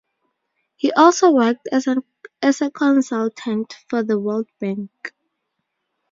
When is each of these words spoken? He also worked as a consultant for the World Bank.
He 0.77 0.91
also 0.91 1.29
worked 1.29 1.69
as 1.71 1.85
a 1.87 2.71
consultant 2.71 3.75
for 3.87 4.01
the 4.01 4.17
World 4.17 4.47
Bank. 4.57 5.13